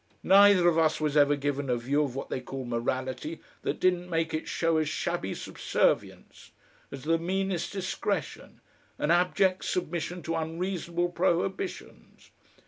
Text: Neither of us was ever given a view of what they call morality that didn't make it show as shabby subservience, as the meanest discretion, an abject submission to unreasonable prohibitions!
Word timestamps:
Neither 0.23 0.67
of 0.67 0.79
us 0.79 0.99
was 0.99 1.15
ever 1.15 1.35
given 1.35 1.69
a 1.69 1.75
view 1.77 2.03
of 2.03 2.15
what 2.15 2.29
they 2.31 2.41
call 2.41 2.65
morality 2.65 3.39
that 3.61 3.79
didn't 3.79 4.09
make 4.09 4.33
it 4.33 4.47
show 4.47 4.77
as 4.77 4.89
shabby 4.89 5.35
subservience, 5.35 6.49
as 6.91 7.03
the 7.03 7.19
meanest 7.19 7.71
discretion, 7.71 8.61
an 8.97 9.11
abject 9.11 9.63
submission 9.63 10.23
to 10.23 10.35
unreasonable 10.35 11.09
prohibitions! 11.09 12.31